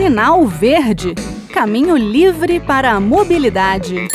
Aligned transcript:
Sinal 0.00 0.46
Verde 0.46 1.14
Caminho 1.52 1.94
livre 1.94 2.58
para 2.58 2.92
a 2.92 2.98
mobilidade. 2.98 4.08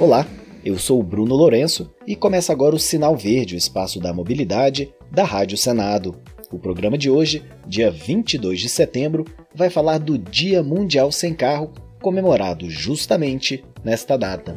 Olá, 0.00 0.26
eu 0.64 0.76
sou 0.76 0.98
o 0.98 1.02
Bruno 1.04 1.36
Lourenço 1.36 1.94
e 2.04 2.16
começa 2.16 2.52
agora 2.52 2.74
o 2.74 2.78
Sinal 2.78 3.16
Verde, 3.16 3.54
o 3.54 3.56
espaço 3.56 4.00
da 4.00 4.12
mobilidade 4.12 4.92
da 5.12 5.22
Rádio 5.22 5.56
Senado. 5.56 6.16
O 6.50 6.58
programa 6.58 6.98
de 6.98 7.08
hoje, 7.08 7.44
dia 7.64 7.88
22 7.88 8.58
de 8.58 8.68
setembro, 8.68 9.24
vai 9.54 9.70
falar 9.70 9.98
do 9.98 10.18
Dia 10.18 10.60
Mundial 10.60 11.12
Sem 11.12 11.32
Carro, 11.34 11.70
comemorado 12.02 12.68
justamente 12.68 13.64
nesta 13.84 14.18
data. 14.18 14.56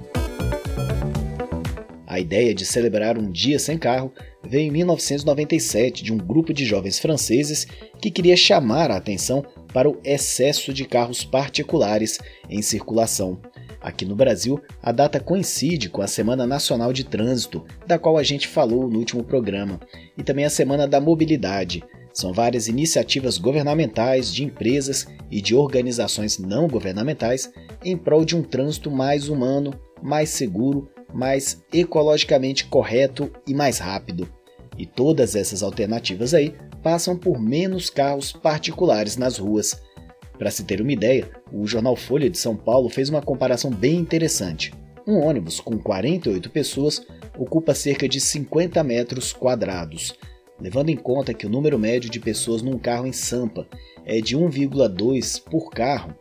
A 2.11 2.19
ideia 2.19 2.53
de 2.53 2.65
celebrar 2.65 3.17
um 3.17 3.31
dia 3.31 3.57
sem 3.57 3.77
carro 3.77 4.11
veio 4.45 4.67
em 4.67 4.71
1997 4.71 6.03
de 6.03 6.11
um 6.11 6.17
grupo 6.17 6.53
de 6.53 6.65
jovens 6.65 6.99
franceses 6.99 7.65
que 8.01 8.11
queria 8.11 8.35
chamar 8.35 8.91
a 8.91 8.97
atenção 8.97 9.45
para 9.73 9.89
o 9.89 9.97
excesso 10.03 10.73
de 10.73 10.83
carros 10.83 11.23
particulares 11.23 12.19
em 12.49 12.61
circulação. 12.61 13.39
Aqui 13.79 14.03
no 14.03 14.13
Brasil, 14.13 14.59
a 14.83 14.91
data 14.91 15.21
coincide 15.21 15.88
com 15.88 16.02
a 16.02 16.07
Semana 16.07 16.45
Nacional 16.45 16.91
de 16.91 17.05
Trânsito, 17.05 17.63
da 17.88 17.97
qual 17.97 18.17
a 18.17 18.23
gente 18.23 18.45
falou 18.45 18.89
no 18.89 18.99
último 18.99 19.23
programa, 19.23 19.80
e 20.17 20.21
também 20.21 20.43
a 20.43 20.49
Semana 20.49 20.85
da 20.85 20.99
Mobilidade. 20.99 21.81
São 22.13 22.33
várias 22.33 22.67
iniciativas 22.67 23.38
governamentais, 23.38 24.33
de 24.33 24.43
empresas 24.43 25.07
e 25.31 25.41
de 25.41 25.55
organizações 25.55 26.38
não 26.38 26.67
governamentais 26.67 27.49
em 27.85 27.95
prol 27.95 28.25
de 28.25 28.35
um 28.35 28.43
trânsito 28.43 28.91
mais 28.91 29.30
humano, 29.30 29.73
mais 30.03 30.27
seguro 30.27 30.89
mais 31.13 31.63
ecologicamente 31.73 32.65
correto 32.65 33.31
e 33.47 33.53
mais 33.53 33.79
rápido. 33.79 34.27
E 34.77 34.85
todas 34.85 35.35
essas 35.35 35.61
alternativas 35.61 36.33
aí 36.33 36.55
passam 36.81 37.17
por 37.17 37.39
menos 37.39 37.89
carros 37.89 38.31
particulares 38.31 39.17
nas 39.17 39.38
ruas. 39.38 39.81
Para 40.38 40.49
se 40.49 40.63
ter 40.63 40.81
uma 40.81 40.91
ideia, 40.91 41.30
o 41.52 41.67
jornal 41.67 41.95
Folha 41.95 42.30
de 42.30 42.38
São 42.38 42.55
Paulo 42.55 42.89
fez 42.89 43.09
uma 43.09 43.21
comparação 43.21 43.69
bem 43.69 43.97
interessante. 43.97 44.73
Um 45.05 45.19
ônibus 45.19 45.59
com 45.59 45.77
48 45.77 46.49
pessoas 46.49 47.05
ocupa 47.38 47.75
cerca 47.75 48.08
de 48.08 48.19
50 48.19 48.83
metros 48.83 49.33
quadrados. 49.33 50.16
Levando 50.59 50.89
em 50.89 50.95
conta 50.95 51.33
que 51.33 51.45
o 51.45 51.49
número 51.49 51.77
médio 51.77 52.09
de 52.09 52.19
pessoas 52.19 52.61
num 52.61 52.77
carro 52.77 53.08
em 53.08 53.11
Sampa 53.11 53.67
é 54.05 54.21
de 54.21 54.38
1,2 54.38 55.41
por 55.43 55.71
carro, 55.71 56.16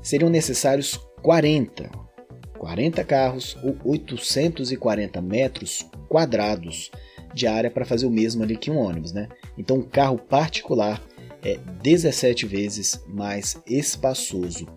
seriam 0.00 0.30
necessários 0.30 0.98
40, 1.22 1.90
40 2.62 3.02
carros 3.02 3.58
ou 3.60 3.76
840 3.84 5.20
metros 5.20 5.84
quadrados 6.08 6.92
de 7.34 7.48
área 7.48 7.68
para 7.68 7.84
fazer 7.84 8.06
o 8.06 8.10
mesmo 8.10 8.44
ali 8.44 8.56
que 8.56 8.70
um 8.70 8.78
ônibus, 8.78 9.12
né? 9.12 9.28
Então, 9.58 9.78
um 9.78 9.82
carro 9.82 10.16
particular 10.16 11.02
é 11.44 11.58
17 11.82 12.46
vezes 12.46 13.04
mais 13.08 13.60
espaçoso. 13.66 14.68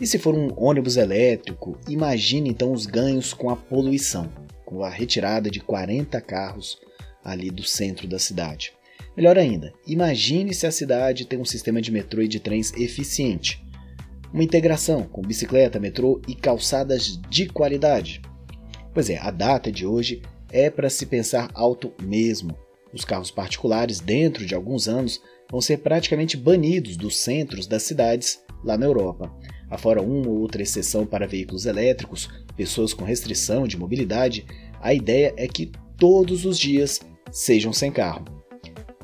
E 0.00 0.06
se 0.06 0.16
for 0.16 0.32
um 0.32 0.48
ônibus 0.56 0.96
elétrico, 0.96 1.76
imagine 1.88 2.50
então 2.50 2.72
os 2.72 2.86
ganhos 2.86 3.34
com 3.34 3.50
a 3.50 3.56
poluição, 3.56 4.32
com 4.64 4.84
a 4.84 4.88
retirada 4.88 5.50
de 5.50 5.58
40 5.58 6.20
carros 6.20 6.78
ali 7.24 7.50
do 7.50 7.64
centro 7.64 8.06
da 8.06 8.20
cidade. 8.20 8.72
Melhor 9.16 9.36
ainda, 9.36 9.72
imagine 9.84 10.54
se 10.54 10.68
a 10.68 10.70
cidade 10.70 11.24
tem 11.26 11.40
um 11.40 11.44
sistema 11.44 11.82
de 11.82 11.90
metrô 11.90 12.22
e 12.22 12.28
de 12.28 12.38
trens 12.38 12.72
eficiente 12.74 13.66
uma 14.32 14.42
integração 14.42 15.02
com 15.04 15.22
bicicleta, 15.22 15.80
metrô 15.80 16.20
e 16.28 16.34
calçadas 16.34 17.18
de 17.28 17.46
qualidade. 17.46 18.20
Pois 18.92 19.10
é, 19.10 19.18
a 19.18 19.30
data 19.30 19.70
de 19.70 19.86
hoje 19.86 20.22
é 20.50 20.70
para 20.70 20.90
se 20.90 21.06
pensar 21.06 21.50
alto 21.54 21.92
mesmo. 22.02 22.56
Os 22.92 23.04
carros 23.04 23.30
particulares, 23.30 24.00
dentro 24.00 24.46
de 24.46 24.54
alguns 24.54 24.88
anos, 24.88 25.20
vão 25.50 25.60
ser 25.60 25.78
praticamente 25.78 26.36
banidos 26.36 26.96
dos 26.96 27.18
centros 27.18 27.66
das 27.66 27.82
cidades 27.82 28.42
lá 28.64 28.76
na 28.76 28.86
Europa. 28.86 29.32
Afora 29.70 30.02
uma 30.02 30.28
ou 30.28 30.40
outra 30.40 30.62
exceção 30.62 31.06
para 31.06 31.26
veículos 31.26 31.66
elétricos, 31.66 32.28
pessoas 32.56 32.94
com 32.94 33.04
restrição 33.04 33.68
de 33.68 33.76
mobilidade, 33.76 34.46
a 34.80 34.94
ideia 34.94 35.34
é 35.36 35.46
que 35.46 35.70
todos 35.98 36.44
os 36.44 36.58
dias 36.58 37.00
sejam 37.30 37.72
sem 37.72 37.92
carro. 37.92 38.37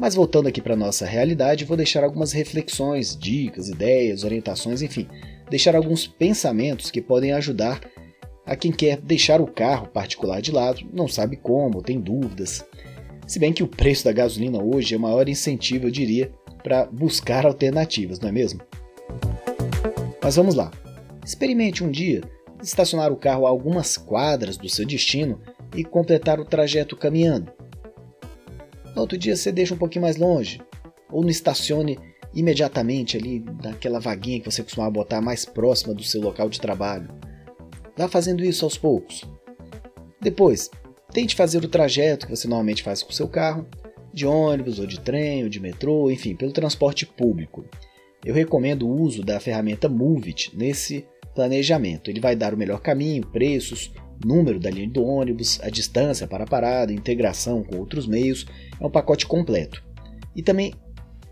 Mas 0.04 0.14
voltando 0.14 0.48
aqui 0.48 0.60
para 0.60 0.76
nossa 0.76 1.06
realidade, 1.06 1.64
vou 1.64 1.78
deixar 1.78 2.04
algumas 2.04 2.30
reflexões, 2.30 3.16
dicas, 3.16 3.70
ideias, 3.70 4.22
orientações, 4.22 4.82
enfim, 4.82 5.08
deixar 5.48 5.74
alguns 5.74 6.06
pensamentos 6.06 6.90
que 6.90 7.00
podem 7.00 7.32
ajudar 7.32 7.80
a 8.44 8.54
quem 8.54 8.70
quer 8.70 9.00
deixar 9.00 9.40
o 9.40 9.46
carro 9.46 9.88
particular 9.88 10.42
de 10.42 10.52
lado, 10.52 10.86
não 10.92 11.08
sabe 11.08 11.38
como, 11.38 11.82
tem 11.82 11.98
dúvidas. 11.98 12.62
Se 13.26 13.38
bem 13.38 13.50
que 13.50 13.62
o 13.62 13.66
preço 13.66 14.04
da 14.04 14.12
gasolina 14.12 14.62
hoje 14.62 14.94
é 14.94 14.98
o 14.98 15.00
maior 15.00 15.26
incentivo, 15.26 15.86
eu 15.86 15.90
diria, 15.90 16.30
para 16.62 16.84
buscar 16.84 17.46
alternativas, 17.46 18.20
não 18.20 18.28
é 18.28 18.32
mesmo? 18.32 18.60
Mas 20.22 20.36
vamos 20.36 20.54
lá. 20.54 20.70
Experimente 21.24 21.82
um 21.82 21.90
dia 21.90 22.20
estacionar 22.62 23.10
o 23.10 23.16
carro 23.16 23.46
a 23.46 23.48
algumas 23.48 23.96
quadras 23.96 24.58
do 24.58 24.68
seu 24.68 24.84
destino 24.84 25.40
e 25.74 25.82
completar 25.82 26.38
o 26.38 26.44
trajeto 26.44 26.94
caminhando. 26.94 27.50
No 28.94 29.02
outro 29.02 29.18
dia 29.18 29.36
você 29.36 29.50
deixa 29.50 29.74
um 29.74 29.78
pouquinho 29.78 30.02
mais 30.02 30.16
longe, 30.16 30.60
ou 31.10 31.22
não 31.22 31.30
estacione 31.30 31.98
imediatamente 32.34 33.16
ali 33.16 33.44
naquela 33.62 34.00
vaguinha 34.00 34.40
que 34.40 34.50
você 34.50 34.62
costumava 34.62 34.90
botar 34.90 35.20
mais 35.20 35.44
próxima 35.44 35.94
do 35.94 36.02
seu 36.02 36.20
local 36.20 36.48
de 36.48 36.60
trabalho. 36.60 37.08
Vá 37.96 38.08
fazendo 38.08 38.44
isso 38.44 38.64
aos 38.64 38.76
poucos. 38.76 39.24
Depois, 40.20 40.70
tente 41.12 41.36
fazer 41.36 41.64
o 41.64 41.68
trajeto 41.68 42.26
que 42.26 42.34
você 42.34 42.48
normalmente 42.48 42.82
faz 42.82 43.02
com 43.02 43.10
o 43.10 43.14
seu 43.14 43.28
carro, 43.28 43.66
de 44.12 44.26
ônibus 44.26 44.78
ou 44.78 44.86
de 44.86 45.00
trem 45.00 45.42
ou 45.42 45.48
de 45.48 45.60
metrô, 45.60 46.10
enfim, 46.10 46.36
pelo 46.36 46.52
transporte 46.52 47.04
público. 47.04 47.64
Eu 48.24 48.34
recomendo 48.34 48.88
o 48.88 49.02
uso 49.02 49.22
da 49.22 49.38
ferramenta 49.38 49.88
Movit 49.88 50.56
nesse 50.56 51.06
planejamento. 51.34 52.10
Ele 52.10 52.20
vai 52.20 52.34
dar 52.34 52.54
o 52.54 52.56
melhor 52.56 52.80
caminho, 52.80 53.26
preços, 53.26 53.92
número 54.24 54.60
da 54.60 54.70
linha 54.70 54.88
do 54.88 55.04
ônibus, 55.04 55.58
a 55.62 55.70
distância 55.70 56.26
para 56.26 56.44
a 56.44 56.46
parada, 56.46 56.92
integração 56.92 57.62
com 57.62 57.78
outros 57.78 58.06
meios, 58.06 58.46
é 58.78 58.86
um 58.86 58.90
pacote 58.90 59.26
completo. 59.26 59.82
E 60.34 60.42
também 60.42 60.74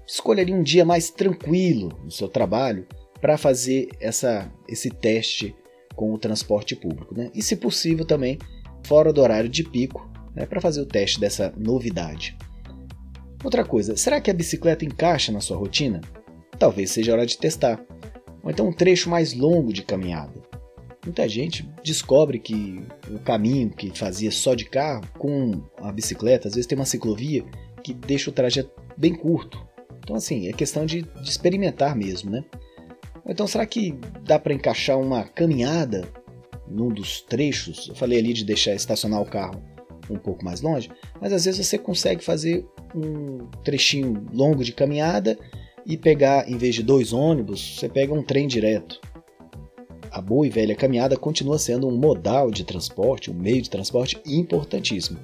escolha 0.06 0.42
ali 0.42 0.52
um 0.52 0.62
dia 0.62 0.84
mais 0.84 1.10
tranquilo 1.10 1.98
no 2.04 2.10
seu 2.10 2.28
trabalho 2.28 2.86
para 3.20 3.38
fazer 3.38 3.88
essa, 4.00 4.50
esse 4.68 4.90
teste 4.90 5.54
com 5.94 6.12
o 6.12 6.18
transporte 6.18 6.74
público. 6.74 7.14
Né? 7.14 7.30
E 7.34 7.42
se 7.42 7.56
possível 7.56 8.04
também 8.04 8.38
fora 8.84 9.12
do 9.12 9.20
horário 9.20 9.48
de 9.48 9.62
pico 9.62 10.10
né, 10.34 10.46
para 10.46 10.60
fazer 10.60 10.80
o 10.80 10.86
teste 10.86 11.20
dessa 11.20 11.52
novidade. 11.56 12.36
Outra 13.44 13.64
coisa, 13.64 13.96
será 13.96 14.20
que 14.20 14.30
a 14.30 14.34
bicicleta 14.34 14.84
encaixa 14.84 15.32
na 15.32 15.40
sua 15.40 15.56
rotina? 15.56 16.00
Talvez 16.58 16.90
seja 16.90 17.12
hora 17.12 17.26
de 17.26 17.38
testar. 17.38 17.84
Ou 18.42 18.50
então 18.50 18.68
um 18.68 18.72
trecho 18.72 19.10
mais 19.10 19.34
longo 19.34 19.72
de 19.72 19.82
caminhada. 19.82 20.40
Muita 21.04 21.28
gente 21.28 21.68
descobre 21.82 22.38
que 22.38 22.80
o 23.10 23.18
caminho 23.18 23.70
que 23.70 23.90
fazia 23.98 24.30
só 24.30 24.54
de 24.54 24.64
carro 24.64 25.02
com 25.18 25.60
a 25.78 25.90
bicicleta, 25.90 26.46
às 26.46 26.54
vezes 26.54 26.66
tem 26.66 26.78
uma 26.78 26.84
ciclovia 26.84 27.44
que 27.82 27.92
deixa 27.92 28.30
o 28.30 28.32
trajeto 28.32 28.70
bem 28.96 29.12
curto. 29.12 29.60
Então, 29.98 30.14
assim, 30.14 30.48
é 30.48 30.52
questão 30.52 30.86
de, 30.86 31.02
de 31.02 31.28
experimentar 31.28 31.96
mesmo, 31.96 32.30
né? 32.30 32.44
Então, 33.26 33.48
será 33.48 33.66
que 33.66 33.98
dá 34.24 34.38
para 34.38 34.54
encaixar 34.54 34.96
uma 34.98 35.24
caminhada 35.24 36.08
num 36.68 36.88
dos 36.88 37.20
trechos? 37.20 37.88
Eu 37.88 37.96
falei 37.96 38.20
ali 38.20 38.32
de 38.32 38.44
deixar 38.44 38.72
estacionar 38.72 39.20
o 39.20 39.26
carro 39.26 39.60
um 40.08 40.18
pouco 40.18 40.44
mais 40.44 40.60
longe, 40.60 40.88
mas 41.20 41.32
às 41.32 41.44
vezes 41.44 41.66
você 41.66 41.78
consegue 41.78 42.22
fazer 42.22 42.64
um 42.94 43.48
trechinho 43.64 44.24
longo 44.32 44.62
de 44.62 44.72
caminhada 44.72 45.36
e 45.84 45.96
pegar, 45.96 46.48
em 46.48 46.56
vez 46.56 46.76
de 46.76 46.82
dois 46.82 47.12
ônibus, 47.12 47.78
você 47.78 47.88
pega 47.88 48.14
um 48.14 48.22
trem 48.22 48.46
direto 48.46 49.00
a 50.10 50.20
boa 50.20 50.46
e 50.46 50.50
velha 50.50 50.74
caminhada 50.74 51.16
continua 51.16 51.58
sendo 51.58 51.88
um 51.88 51.96
modal 51.96 52.50
de 52.50 52.64
transporte, 52.64 53.30
um 53.30 53.34
meio 53.34 53.62
de 53.62 53.70
transporte 53.70 54.20
importantíssimo. 54.26 55.18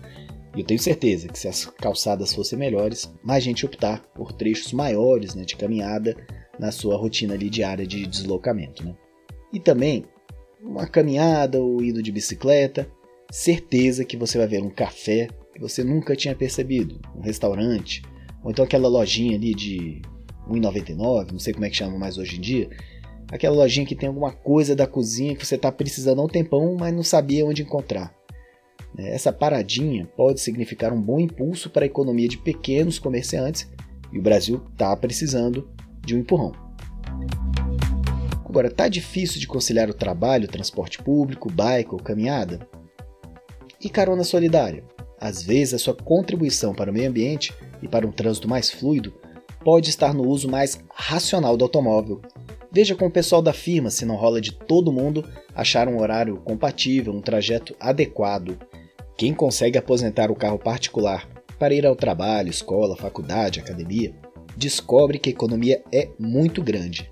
E 0.57 0.61
eu 0.61 0.67
tenho 0.67 0.81
certeza 0.81 1.29
que 1.29 1.39
se 1.39 1.47
as 1.47 1.67
calçadas 1.67 2.33
fossem 2.33 2.59
melhores, 2.59 3.13
mais 3.23 3.45
gente 3.45 3.65
optar 3.67 4.03
por 4.15 4.33
trechos 4.33 4.73
maiores 4.73 5.35
né, 5.35 5.45
de 5.45 5.57
caminhada 5.57 6.17
na 6.59 6.73
sua 6.73 6.97
rotina 6.97 7.35
ali 7.35 7.49
diária 7.49 7.87
de 7.87 8.07
deslocamento. 8.07 8.85
Né? 8.85 8.95
E 9.53 9.61
também 9.61 10.05
uma 10.63 10.87
caminhada 10.87 11.61
ou 11.61 11.83
indo 11.83 12.03
de 12.03 12.11
bicicleta, 12.11 12.91
certeza 13.31 14.05
que 14.05 14.17
você 14.17 14.39
vai 14.39 14.47
ver 14.47 14.63
um 14.63 14.71
café 14.71 15.29
que 15.55 15.61
você 15.61 15.85
nunca 15.85 16.17
tinha 16.17 16.35
percebido, 16.35 17.01
um 17.17 17.21
restaurante, 17.21 18.03
ou 18.43 18.51
então 18.51 18.65
aquela 18.65 18.89
lojinha 18.89 19.37
ali 19.37 19.55
de 19.55 20.03
1,99, 20.49 21.33
não 21.33 21.39
sei 21.39 21.53
como 21.53 21.67
é 21.67 21.71
que 21.71 21.77
chama 21.77 21.99
mais 21.99 22.17
hoje 22.17 22.37
em 22.37 22.41
dia, 22.41 22.71
Aquela 23.31 23.57
lojinha 23.57 23.87
que 23.87 23.95
tem 23.95 24.09
alguma 24.09 24.33
coisa 24.33 24.75
da 24.75 24.87
cozinha 24.87 25.37
que 25.37 25.47
você 25.47 25.57
está 25.57 25.71
precisando 25.71 26.21
há 26.21 26.25
um 26.25 26.29
tempão, 26.29 26.77
mas 26.79 26.95
não 26.95 27.03
sabia 27.03 27.45
onde 27.45 27.63
encontrar. 27.63 28.15
É, 28.97 29.15
essa 29.15 29.33
paradinha 29.33 30.07
pode 30.17 30.41
significar 30.41 30.93
um 30.93 31.01
bom 31.01 31.21
impulso 31.21 31.69
para 31.71 31.85
a 31.85 31.87
economia 31.87 32.29
de 32.29 32.39
pequenos 32.39 32.99
comerciantes 32.99 33.71
e 34.13 34.19
o 34.19 34.23
Brasil 34.23 34.63
está 34.73 34.97
precisando 34.97 35.69
de 36.05 36.17
um 36.17 36.21
empurrão. 36.21 36.53
Agora, 38.49 38.71
tá 38.71 38.89
difícil 38.89 39.39
de 39.39 39.47
conciliar 39.47 39.91
o 39.91 39.95
trabalho, 39.95 40.49
transporte 40.49 41.03
público, 41.03 41.53
bike 41.53 41.93
ou 41.93 42.03
caminhada? 42.03 42.67
E 43.79 43.91
carona 43.91 44.25
solidária? 44.25 44.83
Às 45.21 45.43
vezes, 45.43 45.75
a 45.75 45.79
sua 45.79 45.95
contribuição 45.95 46.75
para 46.75 46.91
o 46.91 46.95
meio 46.95 47.11
ambiente 47.11 47.53
e 47.83 47.87
para 47.87 48.07
um 48.07 48.13
trânsito 48.13 48.49
mais 48.49 48.71
fluido 48.71 49.13
pode 49.63 49.91
estar 49.91 50.15
no 50.15 50.27
uso 50.27 50.49
mais 50.49 50.81
racional 50.95 51.57
do 51.57 51.65
automóvel. 51.65 52.23
Veja 52.71 52.95
com 52.95 53.07
o 53.07 53.11
pessoal 53.11 53.41
da 53.41 53.53
firma 53.53 53.91
se 53.91 54.05
não 54.05 54.17
rola 54.17 54.41
de 54.41 54.53
todo 54.53 54.93
mundo 54.93 55.25
achar 55.55 55.89
um 55.89 56.01
horário 56.01 56.37
compatível, 56.39 57.13
um 57.15 57.21
trajeto 57.21 57.75
adequado. 57.81 58.59
Quem 59.17 59.33
consegue 59.33 59.79
aposentar 59.79 60.31
o 60.31 60.37
carro 60.37 60.59
particular 60.59 61.29
para 61.59 61.75
ir 61.75 61.87
ao 61.87 61.97
trabalho, 61.97 62.51
escola, 62.51 62.97
faculdade, 62.97 63.59
academia, 63.59 64.15
descobre 64.57 65.19
que 65.19 65.31
a 65.31 65.33
economia 65.33 65.83
é 65.91 66.09
muito 66.19 66.63
grande. 66.63 67.11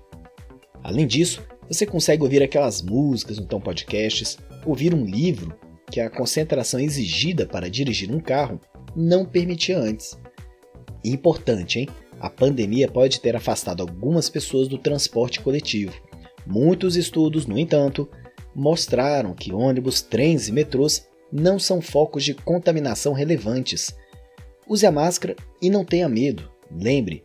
Além 0.83 1.07
disso, 1.07 1.43
você 1.67 1.85
consegue 1.85 2.23
ouvir 2.23 2.41
aquelas 2.41 2.81
músicas, 2.81 3.39
então 3.39 3.59
podcasts, 3.59 4.37
ouvir 4.65 4.93
um 4.93 5.03
livro 5.03 5.53
que 5.91 5.99
a 5.99 6.09
concentração 6.09 6.79
exigida 6.79 7.45
para 7.45 7.69
dirigir 7.69 8.11
um 8.11 8.19
carro 8.19 8.59
não 8.95 9.25
permitia 9.25 9.77
antes. 9.77 10.17
Importante, 11.03 11.79
hein? 11.79 11.89
A 12.19 12.29
pandemia 12.29 12.87
pode 12.87 13.19
ter 13.19 13.35
afastado 13.35 13.81
algumas 13.81 14.29
pessoas 14.29 14.67
do 14.67 14.77
transporte 14.77 15.39
coletivo. 15.39 15.93
Muitos 16.45 16.95
estudos, 16.95 17.45
no 17.45 17.57
entanto, 17.57 18.09
mostraram 18.55 19.33
que 19.33 19.53
ônibus, 19.53 20.01
trens 20.01 20.47
e 20.47 20.51
metrôs 20.51 21.07
não 21.31 21.59
são 21.59 21.81
focos 21.81 22.23
de 22.23 22.33
contaminação 22.33 23.13
relevantes. 23.13 23.95
Use 24.67 24.85
a 24.85 24.91
máscara 24.91 25.35
e 25.61 25.69
não 25.69 25.85
tenha 25.85 26.09
medo. 26.09 26.49
Lembre, 26.71 27.23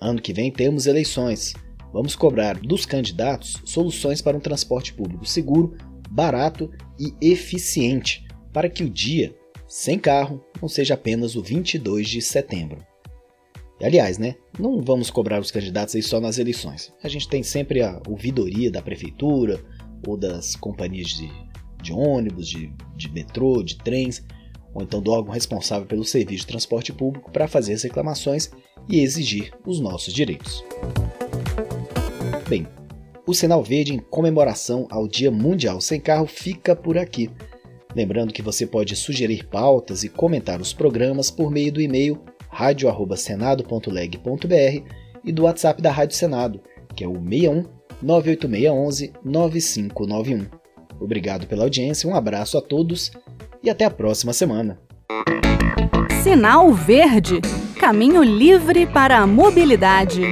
ano 0.00 0.20
que 0.20 0.32
vem 0.32 0.50
temos 0.50 0.86
eleições. 0.86 1.54
Vamos 1.92 2.16
cobrar 2.16 2.58
dos 2.58 2.84
candidatos 2.84 3.62
soluções 3.64 4.20
para 4.20 4.36
um 4.36 4.40
transporte 4.40 4.92
público 4.92 5.24
seguro, 5.24 5.76
barato 6.10 6.70
e 6.98 7.14
eficiente, 7.20 8.26
para 8.52 8.68
que 8.68 8.82
o 8.82 8.90
dia 8.90 9.34
sem 9.68 9.98
carro 9.98 10.44
não 10.60 10.68
seja 10.68 10.94
apenas 10.94 11.36
o 11.36 11.42
22 11.42 12.08
de 12.08 12.20
setembro. 12.20 12.84
Aliás, 13.84 14.16
né, 14.16 14.36
não 14.58 14.80
vamos 14.80 15.10
cobrar 15.10 15.38
os 15.38 15.50
candidatos 15.50 15.94
aí 15.94 16.02
só 16.02 16.18
nas 16.18 16.38
eleições. 16.38 16.90
A 17.02 17.08
gente 17.08 17.28
tem 17.28 17.42
sempre 17.42 17.82
a 17.82 18.00
ouvidoria 18.08 18.70
da 18.70 18.80
prefeitura 18.80 19.62
ou 20.08 20.16
das 20.16 20.56
companhias 20.56 21.08
de, 21.08 21.30
de 21.82 21.92
ônibus, 21.92 22.48
de, 22.48 22.72
de 22.96 23.12
metrô, 23.12 23.62
de 23.62 23.76
trens, 23.76 24.24
ou 24.72 24.82
então 24.82 25.02
do 25.02 25.10
órgão 25.10 25.34
responsável 25.34 25.86
pelo 25.86 26.02
serviço 26.02 26.46
de 26.46 26.46
transporte 26.46 26.94
público 26.94 27.30
para 27.30 27.46
fazer 27.46 27.74
as 27.74 27.82
reclamações 27.82 28.50
e 28.88 29.00
exigir 29.00 29.52
os 29.66 29.78
nossos 29.80 30.14
direitos. 30.14 30.64
Bem, 32.48 32.66
o 33.26 33.34
sinal 33.34 33.62
verde 33.62 33.92
em 33.92 33.98
comemoração 33.98 34.86
ao 34.90 35.06
Dia 35.06 35.30
Mundial 35.30 35.78
Sem 35.82 36.00
Carro 36.00 36.26
fica 36.26 36.74
por 36.74 36.96
aqui. 36.96 37.30
Lembrando 37.94 38.32
que 38.32 38.40
você 38.40 38.66
pode 38.66 38.96
sugerir 38.96 39.46
pautas 39.46 40.04
e 40.04 40.08
comentar 40.08 40.58
os 40.58 40.72
programas 40.72 41.30
por 41.30 41.50
meio 41.50 41.70
do 41.70 41.82
e-mail 41.82 42.18
radio@senado.leg.br 42.54 44.88
e 45.24 45.32
do 45.32 45.42
WhatsApp 45.42 45.82
da 45.82 45.90
Rádio 45.90 46.16
Senado, 46.16 46.60
que 46.94 47.04
é 47.04 47.08
o 47.08 47.14
61 47.14 47.64
98611 48.00 49.12
9591. 49.24 50.46
Obrigado 51.00 51.46
pela 51.46 51.64
audiência, 51.64 52.08
um 52.08 52.14
abraço 52.14 52.56
a 52.56 52.62
todos 52.62 53.10
e 53.62 53.68
até 53.68 53.84
a 53.84 53.90
próxima 53.90 54.32
semana. 54.32 54.78
Sinal 56.22 56.72
Verde 56.72 57.40
Caminho 57.84 58.22
livre 58.22 58.86
para 58.86 59.18
a 59.18 59.26
mobilidade. 59.26 60.22